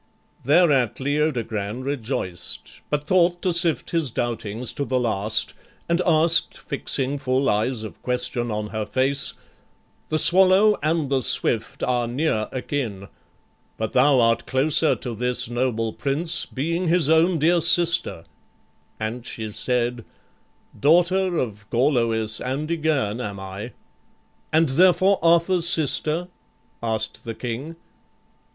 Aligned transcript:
Thereat 0.43 0.99
Leodogran 0.99 1.83
rejoiced, 1.83 2.81
but 2.89 3.03
thought 3.03 3.39
To 3.43 3.53
sift 3.53 3.91
his 3.91 4.09
doubtings 4.09 4.73
to 4.73 4.83
the 4.83 4.99
last, 4.99 5.53
and 5.87 6.01
ask'd, 6.07 6.57
Fixing 6.57 7.19
full 7.19 7.47
eyes 7.47 7.83
of 7.83 8.01
question 8.01 8.49
on 8.49 8.69
her 8.69 8.83
face, 8.87 9.33
"The 10.09 10.17
swallow 10.17 10.79
and 10.81 11.11
the 11.11 11.21
swift 11.21 11.83
are 11.83 12.07
near 12.07 12.49
akin, 12.51 13.09
But 13.77 13.93
thou 13.93 14.19
art 14.19 14.47
closer 14.47 14.95
to 14.95 15.13
this 15.13 15.51
noble 15.51 15.93
prince, 15.93 16.47
Being 16.47 16.87
his 16.87 17.07
own 17.07 17.37
dear 17.37 17.61
sister"; 17.61 18.23
and 18.99 19.23
she 19.23 19.51
said, 19.51 20.03
"Daughter 20.79 21.37
of 21.37 21.69
Gorloïs 21.69 22.39
and 22.43 22.67
Ygerne 22.71 23.21
am 23.21 23.39
I"; 23.39 23.73
"And 24.51 24.67
therefore 24.69 25.19
Arthur's 25.21 25.67
sister?" 25.69 26.27
asked 26.81 27.23
the 27.23 27.35
King. 27.35 27.75